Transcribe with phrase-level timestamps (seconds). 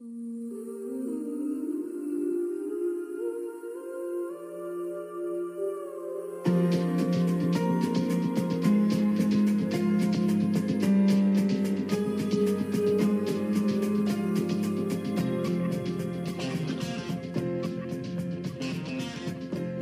[0.00, 0.33] Mm.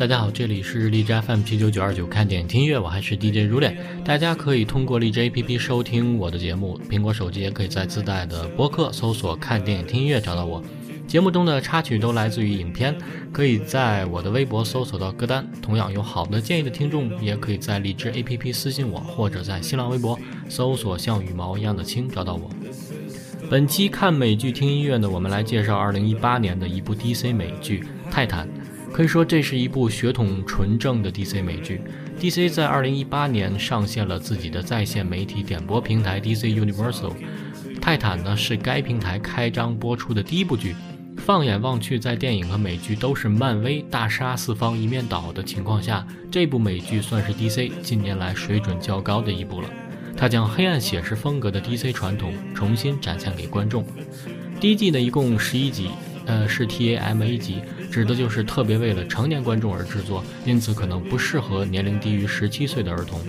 [0.02, 3.78] 大家好，这里是荔枝 FM 七九九二九看电影听音乐，我还是 DJ 如恋。
[4.04, 10.60] 大家可以通过荔枝 APP 收听我的节目，苹果手机也可以在自带的播客搜索“看电影听音乐”找到我。
[11.06, 12.98] 节目中的插曲都来自于影片，
[13.30, 15.48] 可以在我的微博搜索到歌单。
[15.62, 22.50] 同样有好的建议的听众，也可以在荔枝 APP 私信我，或者在新浪微博搜索“像羽毛一样的青”找到我。
[23.48, 27.78] 本期看美剧听音乐呢，我们来介绍二零一八年的一部 DC 美剧
[28.10, 28.48] 《泰坦》。
[28.92, 31.80] 可以说，这是一部血统纯正的 DC 美剧。
[32.20, 37.14] DC 在2018年上线了自己的在线媒体点播平台 DC Universal。
[37.80, 40.76] 泰坦呢是该平台开张播出的第一部剧。
[41.16, 49.70] 放眼望去，在电影和美剧都是漫威大杀四方一面倒的情况下，这部美剧算是 DC 近年来水准较高的一部了。
[50.14, 53.86] 它将黑暗写实风格的 DC 传统重新展现给观众。
[54.60, 55.88] 第一季呢，一共十一集。
[56.26, 63.20] 呃，是 TAMA 级，指的就是特别为了成年观众而制作，因此可能不适合年龄低于十七岁的儿童。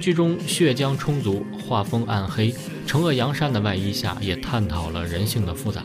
[0.00, 2.54] 剧中血浆充足，画风暗黑，
[2.86, 5.82] 惩恶扬善的外衣下也探讨了人性的复杂。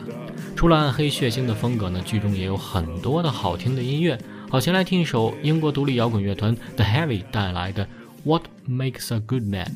[0.54, 4.16] 除了暗黑血腥的风格呢，剧中也有很多的好听的音乐。
[4.48, 7.84] 好，先来听一首英国独立摇滚乐团 The Heavy 带来的
[8.22, 9.66] 《What Makes a Good Man》。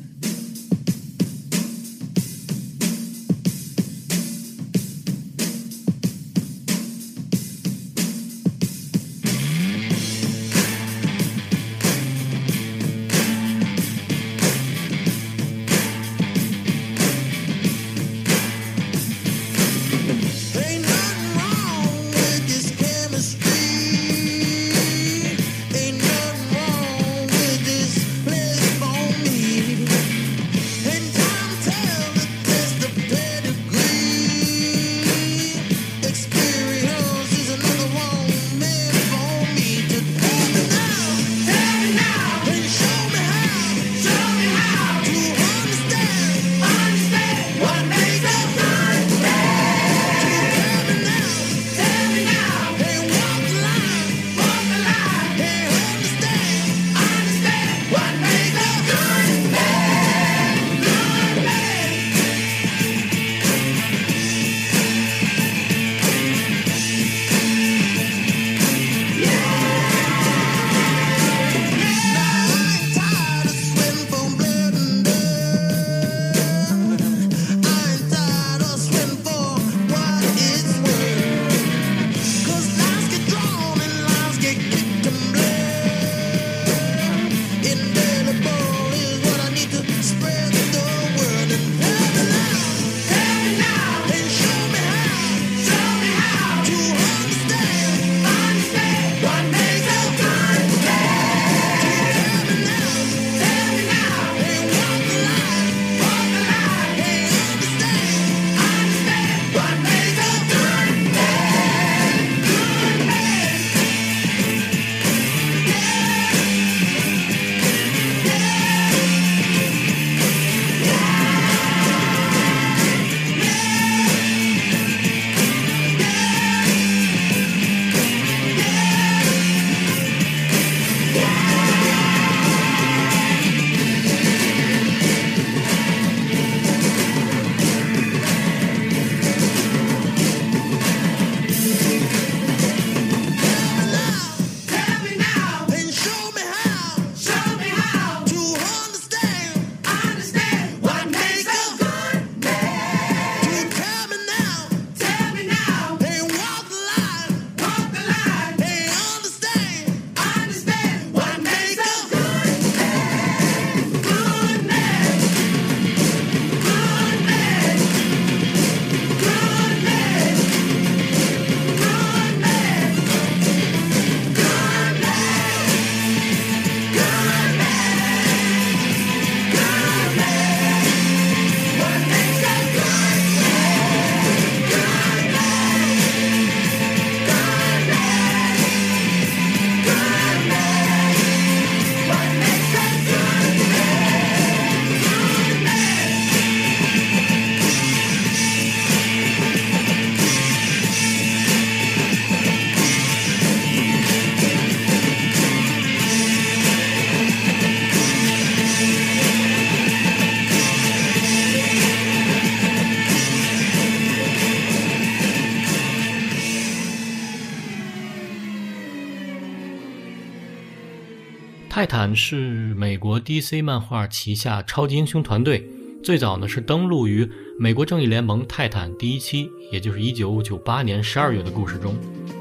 [221.99, 225.69] 坦是美国 DC 漫画旗下超级英雄团队，
[226.01, 227.29] 最早呢是登陆于
[227.59, 231.93] 美国正义联盟泰坦第一期，也就是1998年12月的故事中。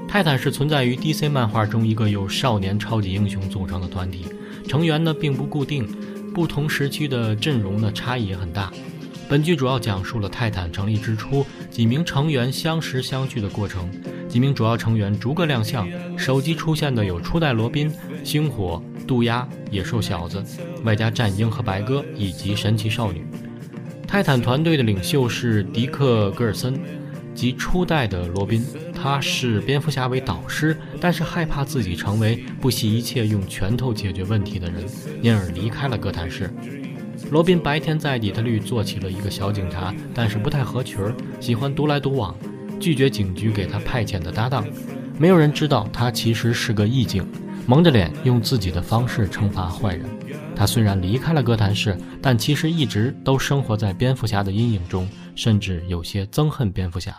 [0.07, 4.27] 泰坦是存在于 DC 漫画中一个由少年超级英雄组成的团体，
[4.69, 5.89] 成员呢并不固定，
[6.33, 8.73] 不同时期的阵容呢差异也很大。
[9.29, 13.91] 本剧主要讲述了泰坦成立之初几名成员相识相聚的过程，
[14.29, 15.85] 几名主要成员逐个亮相，
[16.17, 18.81] 首集出现的有初代罗宾、星火。
[19.09, 20.45] 渡鸦、野兽小子，
[20.85, 23.27] 外加战鹰和白鸽以及神奇少女。
[24.07, 26.79] 泰坦团队的领袖是迪克·戈尔森，
[27.35, 28.65] 即初代的罗宾。
[28.95, 34.85] 他是蝙蝠侠为导师，但是害怕自己成为不惜一切用拳头解决问题的人，
[35.23, 36.53] 因而离开了哥谭市。
[37.31, 42.35] 罗宾白天在底特律做起了一个小警察，但是不太合群儿，喜欢独来独往，
[42.81, 44.67] 拒绝警局给他派遣的搭档。
[45.17, 47.25] 没有人知道他其实是个义警。
[47.69, 50.09] 蒙着脸用自己的方式惩罚坏人。
[50.57, 57.15] 他虽然离开了哥谭市，但其实一直都生活在蝙蝠侠的阴影中，甚至有些憎恨蝙蝠侠。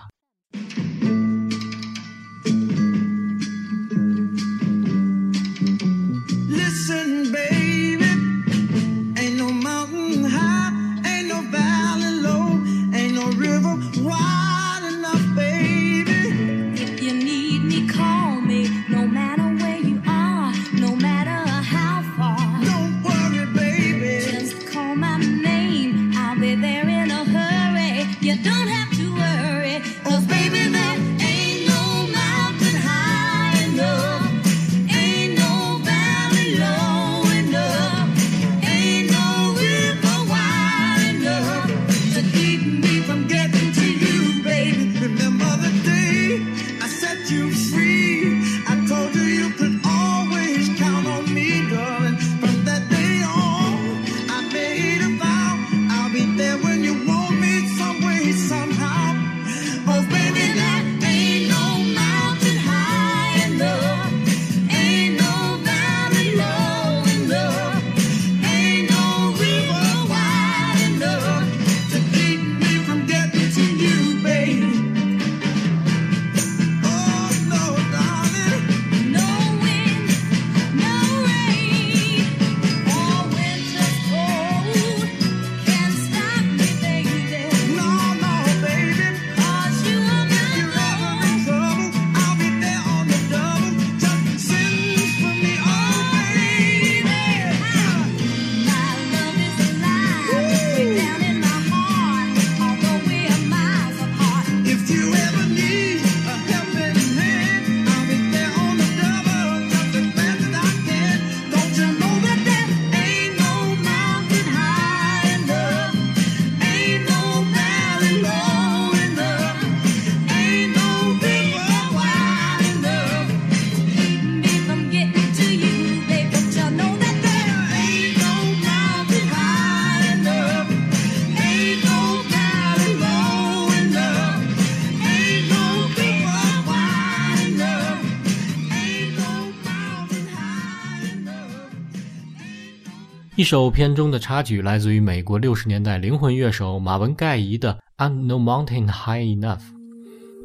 [143.50, 149.58] 首片中的插曲来自于美国六十年代灵魂乐手马文盖伊的《I'm No Mountain High Enough》。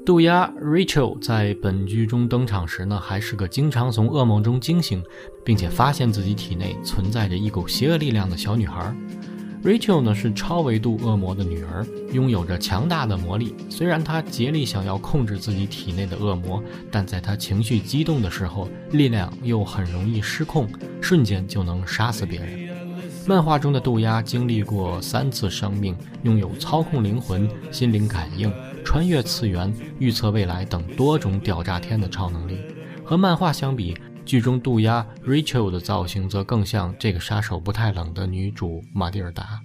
[0.07, 5.05] 渡鸦 Rachel 在本剧中登场时呢，还是个经常从噩梦中惊醒，
[5.45, 8.97] 并且发现自己体内存在着一股邪恶力量的小女孩。
[9.63, 13.55] Rachel 呢是超维度恶魔的女儿，拥有着强大的魔力。
[13.69, 20.67] 虽然她竭力想要控制自己体内的恶魔，但在她情绪激动的时候，力量又很容易失控，
[21.03, 22.74] 瞬间就能杀死别人。
[23.27, 28.53] 漫画中的渡鸦经历过三次生命，拥有操控灵魂、心灵感应、
[28.85, 32.59] 穿越次元、预测未来等多种屌炸天的超能力。
[33.03, 39.61] 和漫画相比，剧中渡鸦 Rachel 的造型则更像这个杀手不太冷的女主玛蒂尔达。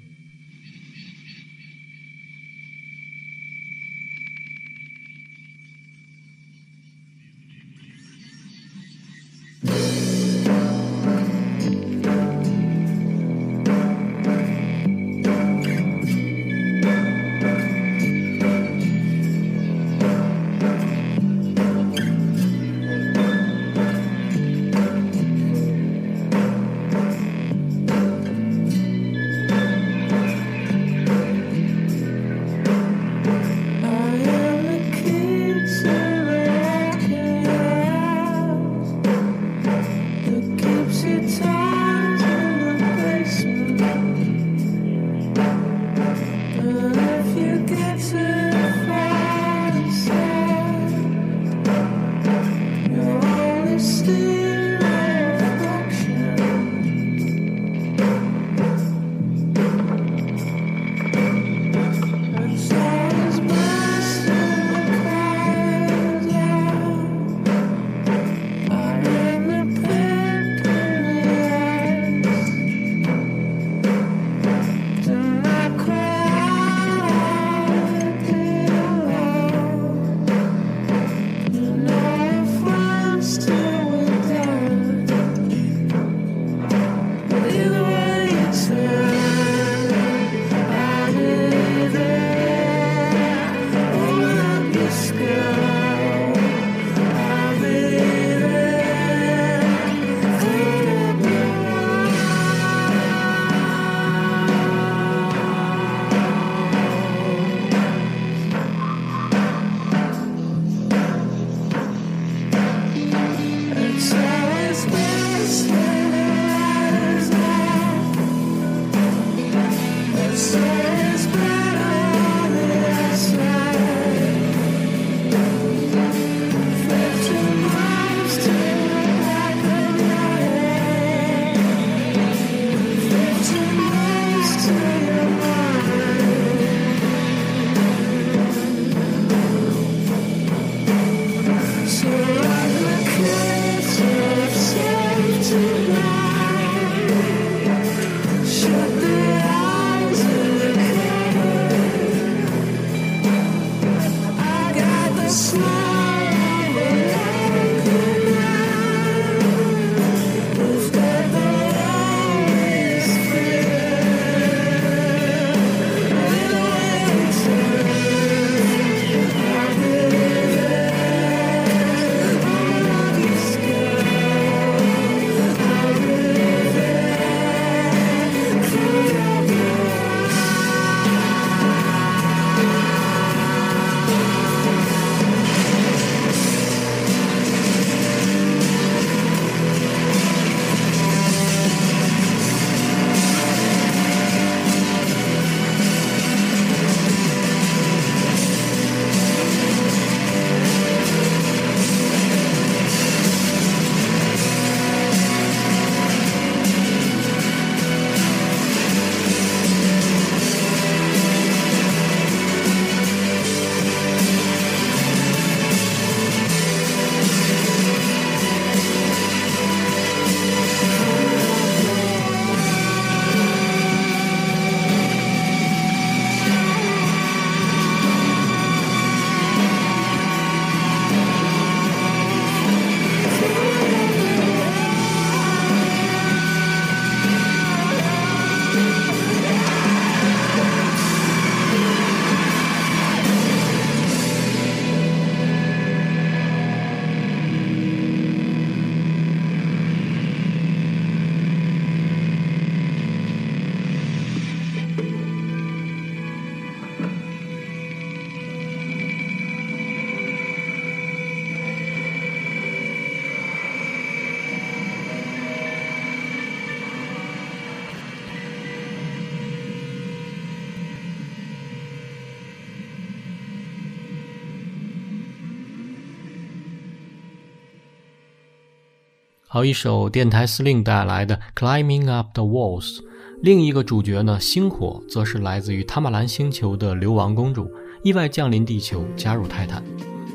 [279.51, 282.97] 好一首电台司令带来的《Climbing Up the Walls》。
[283.41, 287.67] 另一个主角呢，星火，则是来自于塔马兰星球的流亡公主，
[288.03, 289.83] 意外降临地球，加入泰坦。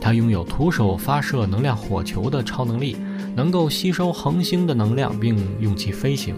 [0.00, 2.97] 她拥有徒手发射能量火球的超能力，
[3.37, 6.35] 能够吸收恒星的能量，并用其飞行。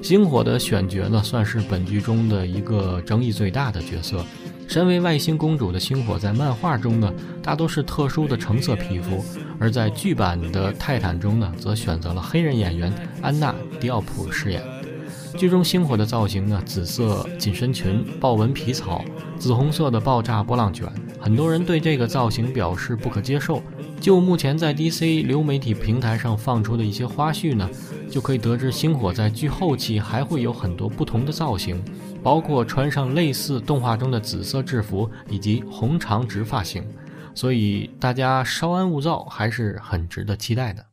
[0.00, 4.24] 星火的选角呢，算是本剧中的一个争议最大的角色。
[4.72, 7.12] 身为外星公主的星火，在漫画中呢，
[7.42, 9.22] 大多是特殊的橙色皮肤；
[9.58, 14.62] 而在剧版的《泰坦》中呢，则选择了黑人演员安娜·迪奥普饰演。
[15.36, 19.04] 剧中星火的造型呢，紫色紧身裙、豹纹皮草、
[19.38, 23.62] 紫红色的爆炸波浪卷，很多人对这个造型表示不可接受。
[24.00, 27.68] 就目前在 DC 流媒体平台上放出的一些花絮呢，
[28.12, 31.82] 就可以得知星火在剧后期还会有很多不同的造型，
[32.22, 36.86] 包括穿上类似动画中的紫色制服以及红长直发型，
[37.34, 40.91] 所以大家稍安勿躁，还是很值得期待的。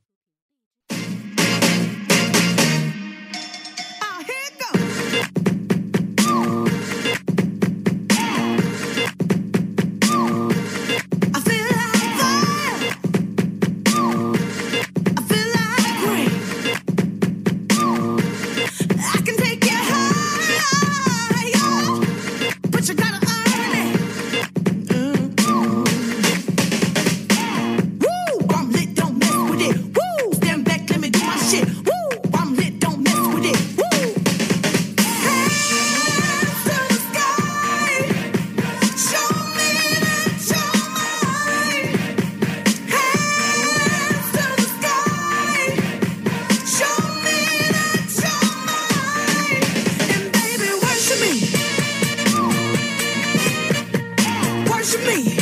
[54.79, 55.37] worship me.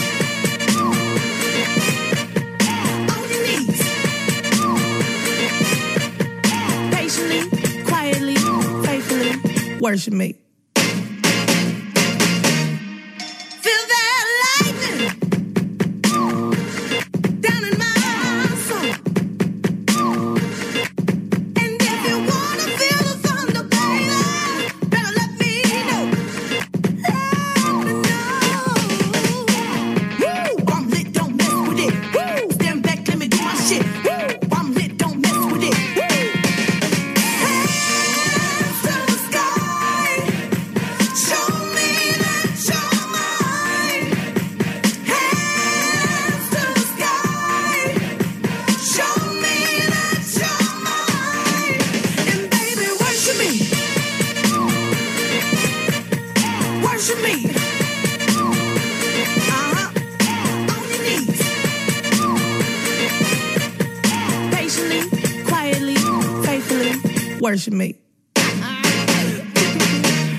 [3.13, 3.79] On your knees.
[6.91, 8.35] Patiently, quietly,
[8.83, 10.46] faithfully, worship me.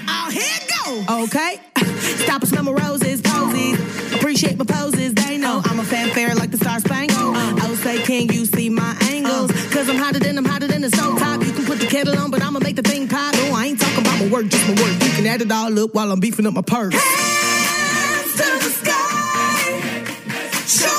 [0.08, 1.24] Oh, here go.
[1.24, 1.60] Okay.
[2.24, 3.80] Stop and smell my roses, posies.
[4.14, 5.62] Appreciate my poses, they know uh.
[5.64, 7.34] I'm a fanfare like the Star Spangled.
[7.62, 9.50] Oh, say, can you see my angles?
[9.50, 9.70] Uh.
[9.72, 11.42] Cause I'm hotter than I'm hotter than the stove top.
[11.42, 13.32] You can put the kettle on, but I'ma make the thing pop.
[13.34, 14.92] No, I ain't talking about my work, just my work.
[15.02, 16.92] You can add it all up while I'm beefing up my purse.
[16.94, 20.04] Hands to the sky.
[20.66, 20.97] Show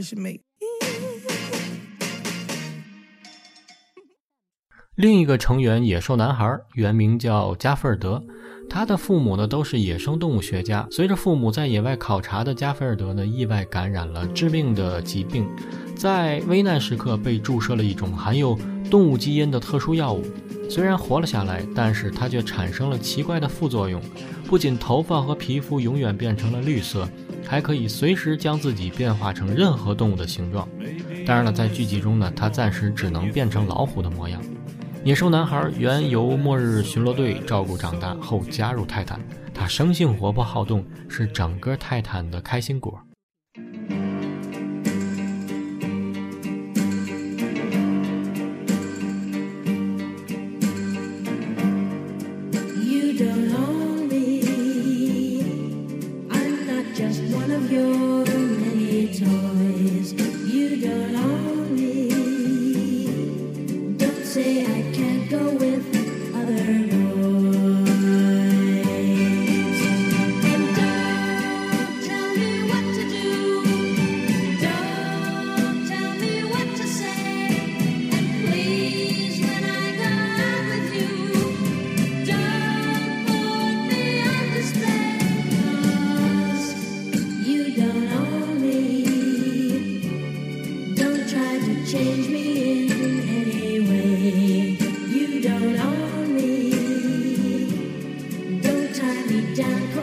[0.00, 0.40] worship me.
[4.96, 8.22] 另一个成员野兽男孩原名叫加菲尔德，
[8.68, 10.86] 他的父母呢都是野生动物学家。
[10.90, 15.48] 随着父母在野外考察的加菲尔德呢意外感染了致命的疾病，
[15.96, 18.58] 在危难时刻被注射了一种含有
[18.90, 20.22] 动物基因的特殊药物。
[20.68, 24.00] 虽然活了下来，但是他却产生了奇怪的副作用，
[24.46, 27.08] 不仅头发和皮肤永远变成了绿色。
[27.46, 30.68] 还可以随时将自己变化成任何动物的形状。
[31.26, 34.40] 当然了，在剧集中呢，他暂时只能变成老虎的模样。
[35.04, 39.18] 野兽男孩原由末日巡逻队照顾长大，后加入泰坦。
[39.54, 42.98] 他生性活泼好动，是整个泰坦的开心果。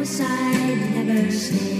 [0.07, 1.76] inside never stays.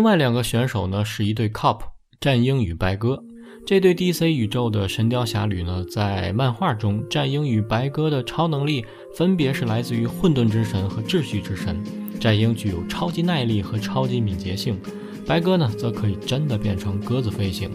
[0.00, 1.80] 另外两个选手呢是一对 Cop
[2.22, 3.22] 战鹰与白鸽。
[3.66, 8.82] 这对 DC 宇宙的神雕侠侣呢，在漫画中，战鹰与白鸽的超能力
[9.14, 11.84] 分别是来自于混沌之神和秩序之神。
[12.18, 14.80] 战鹰具有超级耐力和超级敏捷性，
[15.26, 17.70] 白鸽呢则可以真的变成鸽子飞行。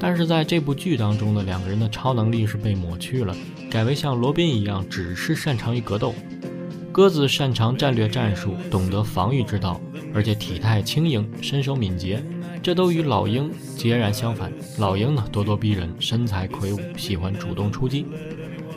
[0.00, 3.36] 但是在这部剧当中呢，两个人的超能力是被抹去了，
[3.70, 6.14] 改为像罗宾一样，只是擅长于格斗。
[6.90, 9.78] 鸽子擅长战略战术，懂得防御之道，
[10.16, 12.24] 而且体态轻盈，身手敏捷，
[12.62, 14.50] 这都与老鹰截然相反。
[14.78, 18.06] 老鹰呢咄咄逼人，身材魁梧，喜欢主动出击。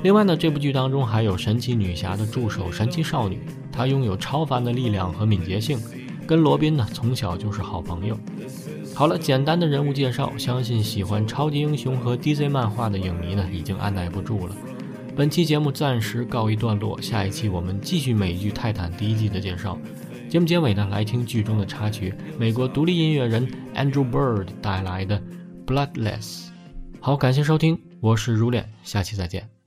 [0.03, 3.39] 另外呢，这部剧当中还有神奇女侠的助手神奇少女，
[3.71, 5.79] 她拥有超凡的力量和敏捷性，
[6.27, 8.19] 跟罗宾呢从小就是好朋友。
[8.93, 14.53] 好了，简单的人物介绍，相信喜欢超级英雄和 DC 漫画的影迷呢已经按耐不住了。
[15.15, 19.77] 本期节目暂时告一段落，下一期我们继续美剧《泰坦》第一季的介绍。
[20.29, 25.19] 节目结尾呢，来听剧中的插曲，美国独立音乐人 Andrew Bird 带来的
[25.65, 26.21] 《Bloodless》。
[26.99, 29.58] 好，感谢收听，我是如恋，下期再见。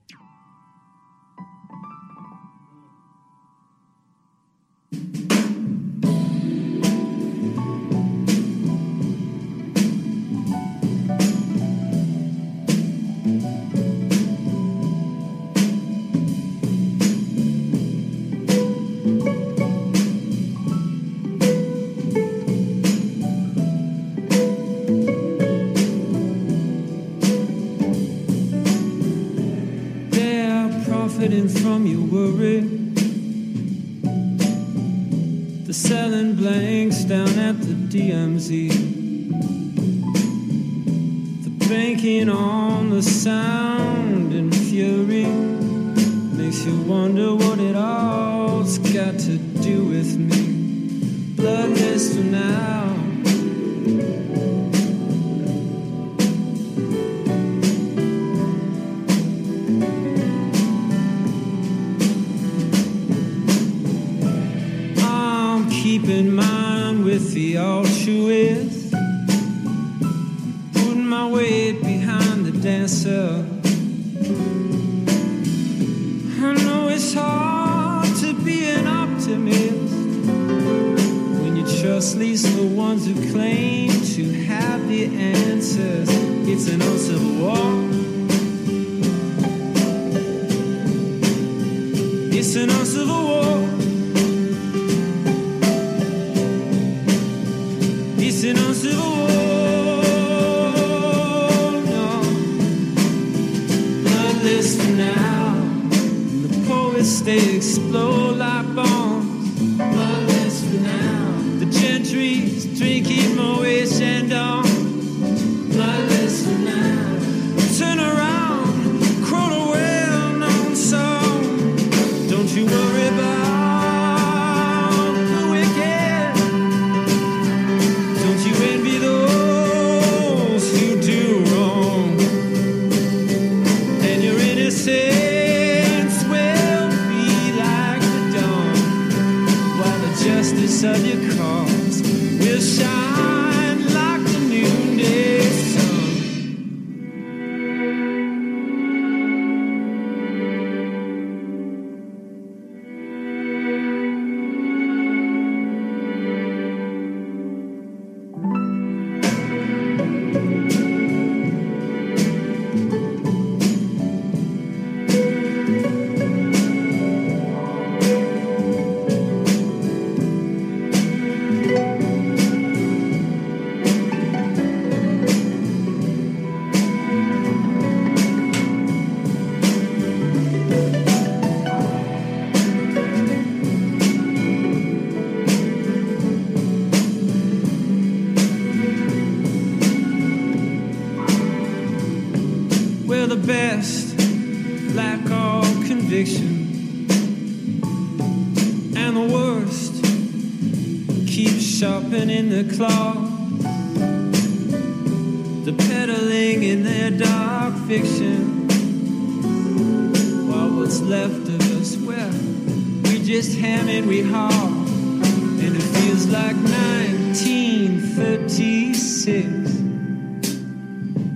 [113.01, 113.62] keep moving.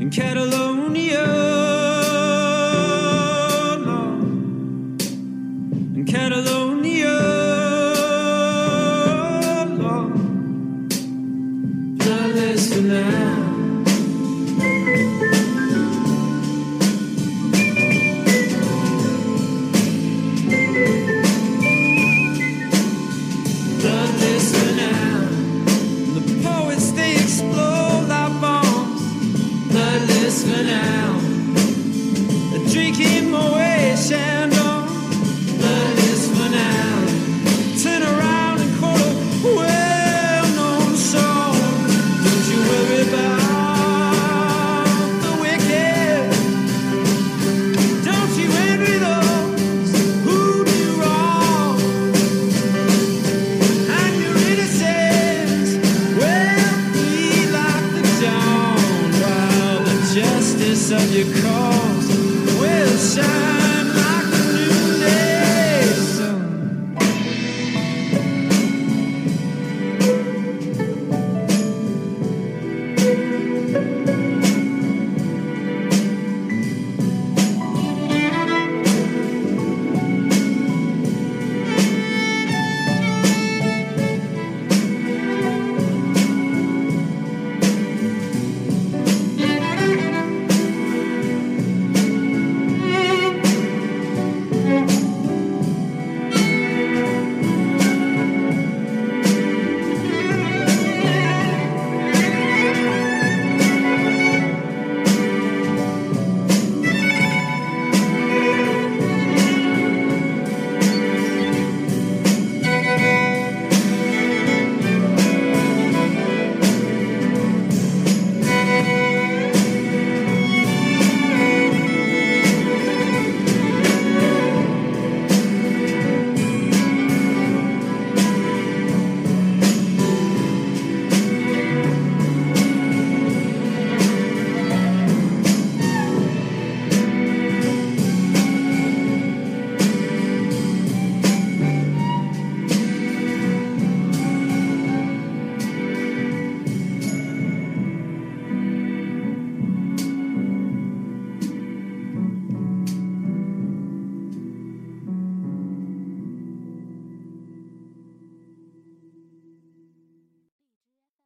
[0.08, 0.77] in Catalonia.